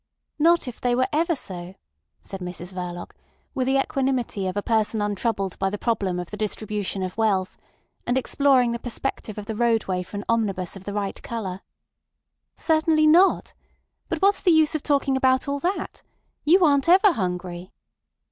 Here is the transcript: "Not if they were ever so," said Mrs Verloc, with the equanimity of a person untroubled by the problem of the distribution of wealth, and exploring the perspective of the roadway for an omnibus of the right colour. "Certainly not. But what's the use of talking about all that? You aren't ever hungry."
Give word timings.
"Not 0.39 0.67
if 0.67 0.81
they 0.81 0.95
were 0.95 1.05
ever 1.13 1.35
so," 1.35 1.75
said 2.21 2.39
Mrs 2.39 2.73
Verloc, 2.73 3.11
with 3.53 3.67
the 3.67 3.77
equanimity 3.77 4.47
of 4.47 4.57
a 4.57 4.63
person 4.63 4.99
untroubled 4.99 5.59
by 5.59 5.69
the 5.69 5.77
problem 5.77 6.19
of 6.19 6.31
the 6.31 6.37
distribution 6.37 7.03
of 7.03 7.17
wealth, 7.19 7.55
and 8.07 8.17
exploring 8.17 8.71
the 8.71 8.79
perspective 8.79 9.37
of 9.37 9.45
the 9.45 9.53
roadway 9.55 10.01
for 10.01 10.17
an 10.17 10.25
omnibus 10.27 10.75
of 10.75 10.85
the 10.85 10.93
right 10.95 11.21
colour. 11.21 11.61
"Certainly 12.55 13.05
not. 13.05 13.53
But 14.09 14.23
what's 14.23 14.41
the 14.41 14.49
use 14.49 14.73
of 14.73 14.81
talking 14.81 15.15
about 15.15 15.47
all 15.47 15.59
that? 15.59 16.01
You 16.45 16.65
aren't 16.65 16.89
ever 16.89 17.11
hungry." 17.11 17.71